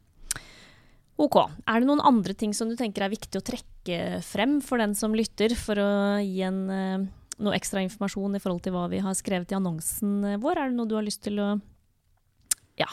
Ok. 1.21 1.37
Er 1.71 1.81
det 1.81 1.89
noen 1.89 2.03
andre 2.03 2.35
ting 2.35 2.55
som 2.57 2.71
du 2.71 2.75
tenker 2.79 3.05
er 3.07 3.13
viktig 3.13 3.39
å 3.39 3.45
trekke 3.45 4.01
frem 4.27 4.59
for 4.65 4.83
den 4.83 4.97
som 4.99 5.15
lytter, 5.15 5.55
for 5.59 5.79
å 5.79 5.91
gi 6.25 6.43
en, 6.47 6.59
uh, 6.67 7.05
noe 7.39 7.55
ekstra 7.55 7.85
informasjon 7.85 8.35
i 8.35 8.43
forhold 8.43 8.65
til 8.65 8.75
hva 8.75 8.89
vi 8.91 9.03
har 9.05 9.15
skrevet 9.19 9.55
i 9.55 9.59
annonsen 9.59 10.35
vår? 10.43 10.59
Er 10.59 10.73
det 10.73 10.79
noe 10.79 10.91
du 10.91 10.97
har 10.99 11.07
lyst 11.07 11.23
til 11.27 11.39
å 11.43 11.53
ja, 12.81 12.91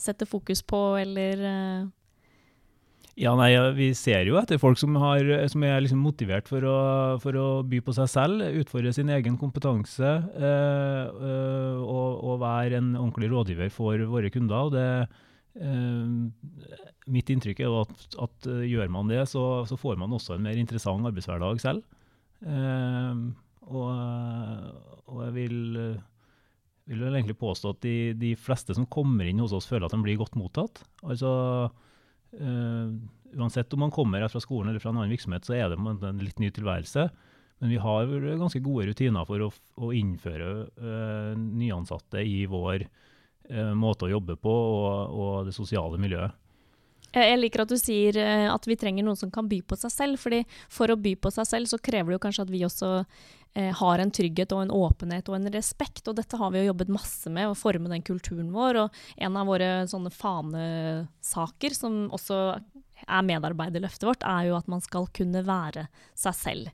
sette 0.00 0.28
fokus 0.28 0.64
på, 0.66 0.84
eller 1.00 1.48
uh 1.48 1.90
Ja, 3.12 3.34
nei, 3.36 3.52
Vi 3.76 3.90
ser 3.92 4.24
jo 4.24 4.38
etter 4.40 4.56
folk 4.56 4.78
som, 4.80 4.94
har, 4.96 5.26
som 5.52 5.64
er 5.68 5.82
liksom 5.84 6.00
motivert 6.00 6.48
for 6.48 6.64
å, 6.64 6.76
for 7.20 7.36
å, 7.36 7.48
by 7.60 7.82
på 7.84 7.92
seg 7.92 8.08
selv, 8.08 8.46
utfordre 8.62 8.92
sin 8.96 9.10
egen 9.12 9.36
kompetanse 9.36 10.14
eh, 10.32 11.02
eh, 11.12 11.76
og, 11.76 12.22
og, 12.24 12.38
være 12.40 12.80
en 12.80 12.94
ordentlig 12.96 13.28
rådgiver 13.34 13.68
for 13.74 14.00
våre 14.08 14.32
kunder. 14.32 14.56
og 14.64 14.72
det 14.72 14.86
eh, 15.02 15.20
Mitt 17.12 17.28
inntrykk 17.32 17.58
er 17.60 17.74
at, 17.82 18.06
at, 18.24 18.46
eh, 18.48 18.62
gjør 18.70 18.88
man 18.94 19.10
det, 19.10 19.20
så, 19.28 19.42
så, 19.68 19.76
får 19.76 19.98
man 20.00 20.14
også 20.16 20.38
en 20.38 20.46
mer 20.46 20.56
interessant 20.56 21.04
arbeidshverdag 21.10 21.60
selv. 21.60 21.82
Eh, 22.40 23.20
og, 23.68 23.90
og, 25.06 25.18
jeg 25.26 25.34
vil, 25.36 25.58
vil, 26.88 27.04
vel 27.04 27.18
egentlig 27.18 27.36
påstå 27.40 27.74
at 27.74 27.82
de, 27.84 27.96
de 28.18 28.32
fleste 28.40 28.74
som 28.78 28.88
kommer 28.88 29.28
inn 29.28 29.42
hos 29.44 29.52
oss, 29.56 29.68
føler 29.68 29.86
at 29.86 29.94
de 29.96 30.02
blir 30.06 30.20
godt 30.22 30.38
mottatt. 30.40 30.84
Altså 31.04 31.32
Uh, 32.32 32.88
uansett 33.36 33.72
om 33.72 33.82
man 33.84 33.92
kommer 33.92 34.24
fra 34.28 34.40
skolen 34.40 34.70
eller 34.70 34.80
fra 34.80 34.88
en 34.92 35.02
annen 35.02 35.12
virksomhet, 35.12 35.44
så 35.44 35.56
er 35.56 35.72
det 35.72 35.76
en 35.76 36.22
litt 36.22 36.40
ny 36.40 36.48
tilværelse. 36.54 37.06
Men 37.62 37.70
vi 37.70 37.78
har 37.78 38.08
ganske 38.40 38.62
gode 38.64 38.88
rutiner 38.88 39.26
for 39.28 39.44
å, 39.44 39.50
å 39.78 39.92
innføre 39.94 40.52
uh, 40.80 41.32
nyansatte 41.36 42.24
i 42.26 42.44
vår 42.50 42.86
måte 43.76 44.06
å 44.06 44.12
jobbe 44.12 44.36
på 44.40 44.52
og, 44.52 45.16
og 45.18 45.48
det 45.48 45.54
sosiale 45.56 45.98
miljøet. 46.00 46.38
Jeg 47.12 47.36
liker 47.36 47.64
at 47.64 47.72
du 47.72 47.76
sier 47.76 48.16
at 48.48 48.64
vi 48.64 48.76
trenger 48.80 49.04
noen 49.04 49.18
som 49.20 49.30
kan 49.32 49.44
by 49.48 49.58
på 49.68 49.76
seg 49.76 49.92
selv. 49.92 50.20
fordi 50.20 50.42
For 50.72 50.88
å 50.88 50.96
by 50.96 51.12
på 51.20 51.32
seg 51.34 51.48
selv, 51.48 51.68
så 51.68 51.76
krever 51.76 52.08
det 52.08 52.16
jo 52.16 52.22
kanskje 52.24 52.46
at 52.46 52.52
vi 52.52 52.62
også 52.64 52.92
eh, 53.54 53.68
har 53.76 54.00
en 54.00 54.12
trygghet 54.14 54.54
og 54.56 54.62
en 54.64 54.72
åpenhet 54.72 55.28
og 55.28 55.36
en 55.36 55.50
respekt. 55.52 56.06
Og 56.08 56.16
dette 56.16 56.40
har 56.40 56.54
vi 56.54 56.62
jo 56.62 56.70
jobbet 56.70 56.94
masse 56.94 57.32
med, 57.32 57.50
å 57.50 57.58
forme 57.58 57.92
den 57.92 58.04
kulturen 58.06 58.48
vår. 58.54 58.80
Og 58.86 59.02
en 59.28 59.36
av 59.36 59.50
våre 59.50 59.70
sånne 59.92 60.12
fanesaker, 60.14 61.76
som 61.76 62.06
også 62.16 62.40
er 63.02 63.28
medarbeiderløftet 63.28 64.08
vårt, 64.08 64.24
er 64.24 64.48
jo 64.48 64.56
at 64.56 64.72
man 64.72 64.80
skal 64.84 65.08
kunne 65.12 65.44
være 65.44 65.88
seg 66.16 66.38
selv. 66.38 66.72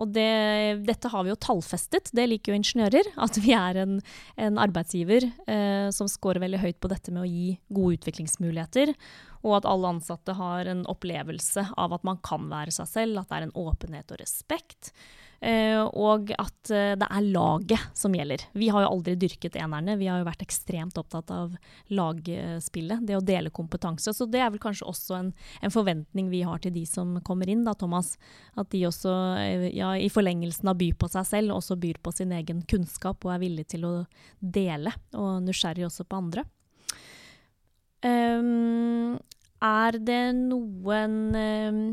Og 0.00 0.10
det, 0.10 0.84
dette 0.88 1.10
har 1.12 1.22
vi 1.24 1.30
jo 1.30 1.38
tallfestet, 1.38 2.10
det 2.16 2.26
liker 2.30 2.52
jo 2.52 2.58
ingeniører. 2.58 3.12
At 3.26 3.38
vi 3.42 3.54
er 3.56 3.78
en, 3.84 3.98
en 4.40 4.58
arbeidsgiver 4.62 5.28
eh, 5.46 5.90
som 5.94 6.10
scorer 6.10 6.42
veldig 6.42 6.62
høyt 6.64 6.80
på 6.82 6.90
dette 6.90 7.14
med 7.14 7.24
å 7.24 7.30
gi 7.30 7.54
gode 7.74 8.00
utviklingsmuligheter. 8.00 8.94
Og 9.44 9.58
at 9.58 9.66
alle 9.68 9.90
ansatte 9.92 10.34
har 10.38 10.70
en 10.72 10.86
opplevelse 10.88 11.66
av 11.76 11.92
at 11.92 12.06
man 12.06 12.16
kan 12.24 12.48
være 12.48 12.72
seg 12.74 12.88
selv, 12.88 13.20
at 13.20 13.28
det 13.28 13.38
er 13.38 13.46
en 13.48 13.58
åpenhet 13.66 14.14
og 14.14 14.22
respekt. 14.22 14.94
Eh, 15.44 15.76
og 15.76 16.30
at 16.40 16.70
eh, 16.72 16.94
det 16.96 17.04
er 17.04 17.26
laget 17.34 17.82
som 17.92 18.14
gjelder. 18.16 18.46
Vi 18.56 18.70
har 18.72 18.84
jo 18.84 18.92
aldri 18.94 19.12
dyrket 19.20 19.58
enerne, 19.60 19.98
vi 20.00 20.06
har 20.08 20.22
jo 20.22 20.28
vært 20.28 20.44
ekstremt 20.46 20.96
opptatt 20.96 21.28
av 21.34 21.52
lagspillet, 21.92 23.02
det 23.04 23.18
å 23.18 23.24
dele 23.24 23.52
kompetanse. 23.52 24.14
Så 24.16 24.24
det 24.30 24.40
er 24.40 24.48
vel 24.54 24.62
kanskje 24.62 24.88
også 24.88 25.18
en, 25.18 25.28
en 25.60 25.74
forventning 25.74 26.30
vi 26.32 26.40
har 26.48 26.62
til 26.64 26.72
de 26.72 26.86
som 26.88 27.18
kommer 27.26 27.52
inn, 27.52 27.66
da, 27.66 27.74
Thomas. 27.76 28.14
At 28.56 28.70
de 28.72 28.86
også, 28.88 29.12
eh, 29.42 29.66
ja, 29.76 29.92
i 30.00 30.08
forlengelsen 30.12 30.72
av 30.72 30.80
by 30.80 30.94
på 30.96 31.12
seg 31.12 31.28
selv, 31.28 31.58
også 31.58 31.76
byr 31.82 32.00
på 32.00 32.14
sin 32.16 32.32
egen 32.32 32.64
kunnskap 32.70 33.28
og 33.28 33.36
er 33.36 33.44
villig 33.44 33.68
til 33.74 33.84
å 33.84 33.94
dele, 34.40 34.96
og 35.12 35.44
nysgjerrig 35.44 35.90
også 35.90 36.08
på 36.08 36.22
andre. 36.24 36.46
Um, 38.04 39.20
er 39.64 39.96
det 40.00 40.24
noen 40.36 41.20
um, 41.36 41.84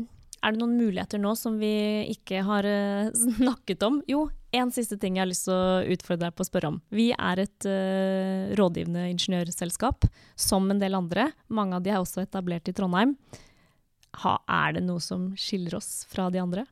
er 0.42 0.54
det 0.54 0.58
noen 0.58 0.74
muligheter 0.74 1.20
nå 1.22 1.34
som 1.38 1.58
vi 1.60 1.72
ikke 2.10 2.42
har 2.46 2.66
uh, 2.66 3.12
snakket 3.38 3.84
om? 3.86 4.00
Jo, 4.10 4.26
en 4.52 4.72
siste 4.74 4.98
ting 5.00 5.16
jeg 5.16 5.24
har 5.24 5.30
lyst 5.30 5.46
til 5.46 5.54
å 5.54 5.94
utfordre 5.94 6.26
deg 6.26 6.36
på 6.36 6.44
å 6.44 6.48
spørre 6.48 6.72
om. 6.74 6.80
Vi 6.92 7.10
er 7.14 7.44
et 7.44 7.68
uh, 7.68 8.52
rådgivende 8.58 9.06
ingeniørselskap, 9.12 10.08
som 10.34 10.68
en 10.72 10.82
del 10.82 10.98
andre. 10.98 11.30
Mange 11.52 11.78
av 11.78 11.86
de 11.86 11.94
er 11.94 12.02
også 12.02 12.24
etablert 12.24 12.68
i 12.68 12.76
Trondheim. 12.76 13.16
Ha, 14.22 14.36
er 14.66 14.76
det 14.76 14.84
noe 14.84 15.00
som 15.00 15.30
skiller 15.40 15.78
oss 15.78 16.02
fra 16.10 16.26
de 16.32 16.42
andre? 16.42 16.66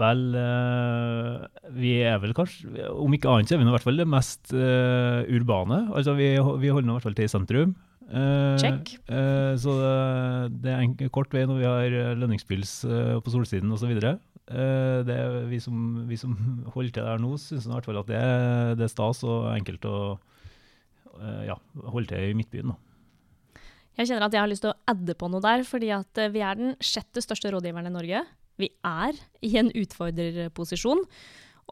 Vel, 0.00 0.24
uh, 0.36 1.44
vi 1.72 1.94
er 2.04 2.18
vel 2.20 2.34
kanskje 2.36 2.90
Om 3.00 3.14
ikke 3.16 3.30
annet 3.32 3.48
så 3.48 3.54
er 3.56 3.62
vi 3.62 3.64
i 3.64 3.72
hvert 3.72 3.86
fall 3.86 4.00
det 4.00 4.08
mest 4.12 4.52
urbane. 4.52 5.86
Altså 5.92 6.16
vi, 6.16 6.32
vi 6.64 6.72
holder 6.72 6.88
nå 6.88 6.96
i 6.96 6.98
hvert 6.98 7.10
fall 7.10 7.20
til 7.20 7.30
sentrum. 7.32 7.76
Uh, 8.06 8.54
Check. 8.60 8.92
Uh, 9.10 9.58
så 9.58 9.74
det, 9.80 10.62
det, 10.62 10.72
er 10.72 10.84
en 10.84 10.94
kort 11.10 11.32
vei 11.34 11.42
når 11.48 11.58
vi 11.58 11.66
har 11.66 11.96
eh, 11.98 12.14
lønningspils 12.14 12.78
på 12.86 13.32
solsiden 13.34 13.72
osv. 13.74 13.90
Uh, 13.96 15.02
det 15.06 15.18
vi 15.50 15.58
som, 15.62 16.04
vi 16.06 16.18
som 16.20 16.36
holder 16.74 16.94
til 16.94 17.08
der 17.08 17.22
nå, 17.22 17.34
syns 17.42 17.66
i 17.66 17.72
hvert 17.74 17.88
fall 17.88 18.02
at 18.02 18.10
det, 18.10 18.22
det, 18.78 18.86
er 18.86 18.92
stas 18.94 19.24
og 19.26 19.50
enkelt 19.56 19.86
å 19.90 19.98
ja, 21.48 21.54
holde 21.88 22.10
til 22.10 22.30
i 22.30 22.36
Midtbyen. 22.36 22.74
Da. 22.74 23.62
Jeg 23.96 24.10
kjenner 24.10 24.26
at 24.26 24.34
jeg 24.36 24.42
har 24.42 24.50
lyst 24.50 24.66
til 24.66 24.74
å 24.74 24.92
adde 24.92 25.14
på 25.16 25.30
noe 25.32 25.40
der, 25.40 25.62
fordi 25.64 25.88
at 25.96 26.20
vi 26.34 26.42
er 26.44 26.58
den 26.58 26.74
sjette 26.84 27.22
største 27.24 27.48
rådgiveren 27.54 27.88
i 27.88 27.94
Norge. 27.94 28.20
Vi 28.60 28.68
er 28.84 29.16
i 29.40 29.54
en 29.56 29.72
utfordrerposisjon. 29.72 31.00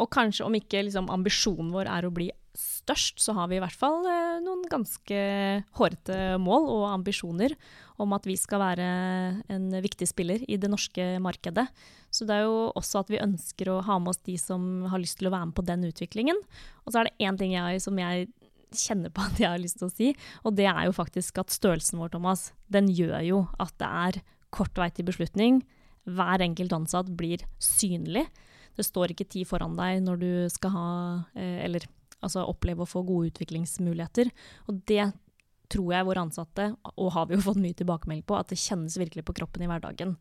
Og 0.00 0.08
kanskje 0.10 0.46
om 0.46 0.56
ikke 0.56 0.80
liksom, 0.86 1.10
ambisjonen 1.12 1.68
vår 1.74 1.90
er 1.92 2.08
å 2.08 2.14
bli 2.14 2.30
størst, 2.84 3.18
så 3.24 3.34
har 3.36 3.48
vi 3.50 3.58
i 3.58 3.62
hvert 3.64 3.76
fall 3.76 4.04
eh, 4.06 4.38
noen 4.44 4.62
ganske 4.70 5.18
hårete 5.78 6.36
mål 6.42 6.68
og 6.76 6.86
ambisjoner 6.92 7.56
om 8.02 8.14
at 8.16 8.26
vi 8.28 8.36
skal 8.38 8.62
være 8.62 8.86
en 9.54 9.68
viktig 9.84 10.08
spiller 10.10 10.44
i 10.46 10.58
det 10.60 10.70
norske 10.70 11.14
markedet. 11.22 11.66
Så 12.14 12.26
det 12.28 12.36
er 12.38 12.46
jo 12.46 12.70
også 12.78 13.02
at 13.02 13.10
vi 13.10 13.22
ønsker 13.22 13.70
å 13.72 13.82
ha 13.86 13.98
med 13.98 14.14
oss 14.14 14.22
de 14.26 14.36
som 14.38 14.86
har 14.92 15.02
lyst 15.02 15.18
til 15.20 15.30
å 15.30 15.34
være 15.34 15.50
med 15.50 15.56
på 15.58 15.66
den 15.66 15.86
utviklingen. 15.88 16.40
Og 16.84 16.92
så 16.92 17.00
er 17.00 17.08
det 17.08 17.26
én 17.26 17.38
ting 17.40 17.56
jeg, 17.56 17.82
som 17.82 17.98
jeg 17.98 18.28
kjenner 18.74 19.12
på 19.14 19.24
at 19.24 19.40
jeg 19.40 19.50
har 19.50 19.62
lyst 19.62 19.80
til 19.80 19.88
å 19.88 19.94
si, 19.94 20.10
og 20.42 20.56
det 20.58 20.68
er 20.70 20.88
jo 20.88 20.96
faktisk 20.96 21.38
at 21.42 21.54
størrelsen 21.54 22.00
vår, 22.02 22.14
Thomas, 22.14 22.48
den 22.70 22.90
gjør 22.90 23.20
jo 23.26 23.42
at 23.62 23.74
det 23.82 23.90
er 23.90 24.20
kort 24.54 24.78
vei 24.78 24.90
til 24.94 25.06
beslutning. 25.08 25.62
Hver 26.04 26.42
enkelt 26.44 26.74
ansatt 26.76 27.10
blir 27.16 27.42
synlig. 27.62 28.26
Det 28.74 28.86
står 28.86 29.14
ikke 29.14 29.28
tid 29.30 29.48
foran 29.48 29.76
deg 29.78 30.02
når 30.02 30.18
du 30.20 30.30
skal 30.50 30.72
ha 30.74 30.88
eh, 31.38 31.62
Eller 31.62 31.86
altså 32.24 32.46
oppleve 32.48 32.84
å 32.84 32.88
få 32.88 33.04
gode 33.06 33.32
utviklingsmuligheter. 33.32 34.32
Og 34.68 34.80
det 34.88 35.12
tror 35.72 35.94
jeg 35.94 36.06
våre 36.06 36.24
ansatte, 36.26 36.66
og 36.94 37.12
har 37.14 37.28
vi 37.28 37.36
jo 37.36 37.44
fått 37.46 37.60
mye 37.60 37.76
tilbakemelding 37.76 38.24
på, 38.28 38.36
at 38.36 38.50
det 38.52 38.60
kjennes 38.60 38.98
virkelig 39.00 39.24
på 39.26 39.34
kroppen 39.40 39.64
i 39.64 39.68
hverdagen. 39.70 40.16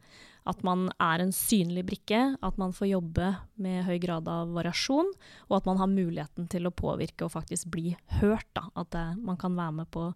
At 0.50 0.64
man 0.66 0.88
er 1.04 1.24
en 1.24 1.34
synlig 1.36 1.86
brikke, 1.88 2.22
at 2.44 2.60
man 2.60 2.74
får 2.76 2.94
jobbe 2.94 3.34
med 3.62 3.84
høy 3.88 3.98
grad 4.04 4.30
av 4.32 4.54
variasjon, 4.56 5.12
og 5.50 5.58
at 5.60 5.68
man 5.70 5.82
har 5.82 5.92
muligheten 5.92 6.48
til 6.52 6.68
å 6.68 6.74
påvirke 6.76 7.28
og 7.28 7.36
faktisk 7.36 7.70
bli 7.74 7.94
hørt. 8.22 8.50
Da. 8.56 8.68
At 8.80 8.94
det, 8.96 9.06
man 9.24 9.40
kan 9.42 9.60
være 9.60 9.78
med 9.84 9.92
på 9.94 10.10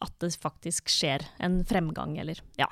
at 0.00 0.14
det 0.22 0.32
faktisk 0.40 0.88
skjer 0.92 1.26
en 1.44 1.60
fremgang, 1.68 2.16
eller 2.20 2.40
ja, 2.60 2.70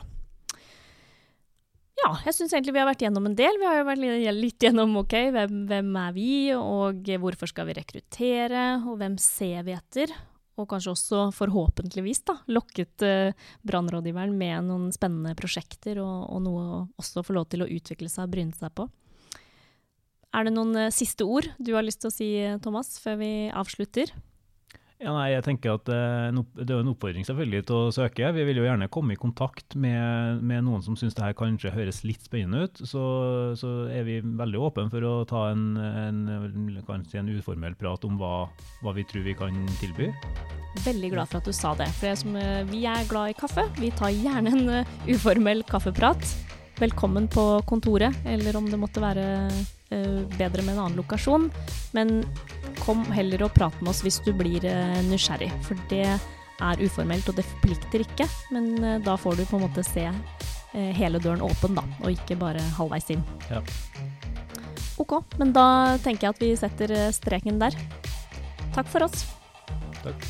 ja, 1.98 2.10
jeg 2.28 2.36
syns 2.36 2.52
egentlig 2.54 2.74
vi 2.76 2.80
har 2.82 2.88
vært 2.88 3.02
gjennom 3.02 3.26
en 3.28 3.36
del. 3.38 3.58
Vi 3.58 3.66
har 3.66 3.80
jo 3.80 3.86
vært 3.88 4.02
litt 4.36 4.64
gjennom 4.64 4.96
ok, 5.00 5.14
hvem, 5.34 5.62
hvem, 5.70 5.88
er 6.04 6.14
vi, 6.16 6.30
og 6.54 7.08
hvorfor 7.22 7.50
skal 7.50 7.68
vi 7.68 7.78
rekruttere, 7.78 8.66
og 8.84 9.00
hvem 9.00 9.16
ser 9.22 9.64
vi 9.66 9.74
etter? 9.74 10.12
Og 10.58 10.66
kanskje 10.70 10.92
også, 10.94 11.24
forhåpentligvis, 11.36 12.24
da, 12.26 12.38
lokket 12.50 13.04
eh, 13.06 13.48
brannrådgiveren 13.66 14.34
med 14.38 14.66
noen 14.66 14.88
spennende 14.94 15.36
prosjekter, 15.38 16.00
og, 16.02 16.24
og 16.34 16.42
noe 16.46 16.64
å 16.98 17.26
få 17.26 17.36
lov 17.36 17.46
til 17.52 17.62
å 17.62 17.70
utvikle 17.70 18.10
seg 18.10 18.26
og 18.26 18.32
bryne 18.34 18.58
seg 18.58 18.74
på. 18.78 18.88
Er 20.34 20.46
det 20.46 20.54
noen 20.54 20.74
eh, 20.78 20.94
siste 20.94 21.26
ord 21.26 21.46
du 21.62 21.72
har 21.76 21.86
lyst 21.86 22.02
til 22.02 22.10
å 22.10 22.14
si, 22.14 22.30
Thomas, 22.64 22.96
før 23.02 23.20
vi 23.22 23.32
avslutter? 23.54 24.14
Ja, 24.98 25.12
nei, 25.14 25.28
jeg 25.30 25.44
tenker 25.46 25.76
at 25.76 25.86
eh, 25.94 26.38
Det 26.58 26.74
er 26.74 26.80
en 26.82 26.90
oppfordring 26.90 27.22
selvfølgelig 27.26 27.66
til 27.68 27.76
å 27.76 27.90
søke. 27.94 28.32
Vi 28.34 28.46
vil 28.48 28.58
jo 28.58 28.64
gjerne 28.66 28.88
komme 28.90 29.14
i 29.14 29.20
kontakt 29.20 29.76
med, 29.78 30.42
med 30.42 30.66
noen 30.66 30.82
som 30.82 30.98
syns 30.98 31.14
det 31.14 31.28
kanskje 31.38 31.70
høres 31.70 32.02
litt 32.02 32.26
spennende 32.26 32.66
ut. 32.66 32.82
Så, 32.82 33.02
så 33.60 33.70
er 33.94 34.02
vi 34.08 34.18
veldig 34.22 34.64
åpne 34.68 34.88
for 34.90 35.06
å 35.06 35.14
ta 35.28 35.44
en, 35.52 35.78
en, 35.78 36.82
kanskje 36.88 37.22
en 37.22 37.30
uformell 37.30 37.78
prat 37.78 38.08
om 38.08 38.18
hva, 38.18 38.48
hva, 38.82 38.96
vi 38.98 39.06
tror 39.06 39.22
vi 39.28 39.38
kan 39.38 39.62
tilby. 39.78 40.10
Veldig 40.82 41.14
glad 41.14 41.30
for 41.30 41.38
at 41.38 41.46
du 41.46 41.54
sa 41.54 41.76
det. 41.78 41.86
For 42.00 42.18
som, 42.18 42.34
eh, 42.42 42.66
vi 42.66 42.82
er 42.90 43.06
glad 43.06 43.30
i 43.30 43.38
kaffe. 43.38 43.68
Vi 43.78 43.94
tar 43.94 44.10
gjerne 44.10 44.50
en 44.50 44.76
eh, 44.80 44.94
uformell 45.14 45.62
kaffeprat. 45.70 46.26
Velkommen 46.82 47.30
på 47.30 47.50
kontoret, 47.70 48.18
eller 48.26 48.58
om 48.58 48.66
det 48.66 48.82
måtte 48.82 49.02
være 49.02 49.26
bedre 49.88 50.62
med 50.62 50.74
en 50.74 50.82
annen 50.84 50.98
lokasjon. 51.00 51.48
Men 51.96 52.22
kom 52.82 53.04
heller 53.14 53.46
og 53.46 53.54
prat 53.56 53.74
med 53.80 53.92
oss 53.92 54.02
hvis 54.06 54.20
du 54.26 54.32
blir 54.36 54.64
uh, 54.68 54.98
nysgjerrig, 55.08 55.50
for 55.66 55.80
det 55.90 56.04
er 56.08 56.82
uformelt, 56.82 57.28
og 57.30 57.38
det 57.38 57.46
forplikter 57.46 58.04
ikke. 58.04 58.28
Men 58.54 58.70
uh, 58.84 58.96
da 59.04 59.16
får 59.20 59.38
du 59.40 59.46
på 59.48 59.58
en 59.58 59.66
måte 59.68 59.86
se 59.86 60.08
hele 60.74 61.16
døren 61.24 61.40
åpen, 61.40 61.72
da, 61.78 61.82
og 62.04 62.12
ikke 62.12 62.36
bare 62.38 62.60
halvveis 62.76 63.08
inn. 63.14 63.22
Ja. 63.48 63.62
Ok, 65.00 65.14
men 65.40 65.54
da 65.56 65.96
tenker 66.04 66.28
jeg 66.28 66.34
at 66.36 66.42
vi 66.44 66.50
setter 66.60 66.92
streken 67.16 67.58
der. 67.62 67.74
Takk 68.76 68.92
for 68.92 69.08
oss. 69.08 69.24
Takk. 70.04 70.28